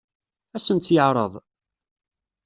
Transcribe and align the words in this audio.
Ad 0.55 0.61
sen-tt-yeɛṛeḍ? 0.65 1.33